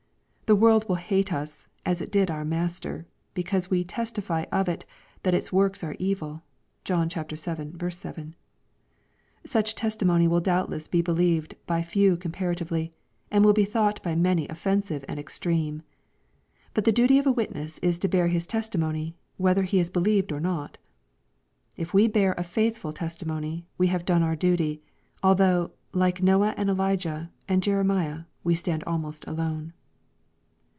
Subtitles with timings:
[0.47, 4.83] The world will hate us, as it did our Master, because we" testify of it.
[5.23, 6.43] that its works are evil."
[6.83, 7.37] (John vii.
[7.37, 8.35] 7.)
[9.45, 12.91] Such testimony will doubtless be believed by few comparatively,
[13.31, 15.83] and will be thought by many offensive and extreme.
[16.73, 20.33] But the duty of a witness is to bear his testimony, whether he is believed
[20.33, 20.77] or not.
[21.77, 24.81] If we bear a faithful testimony, we have done our duty,
[25.23, 29.71] although, like Noah and Elijah, and Jeremiah, we stand almost alone.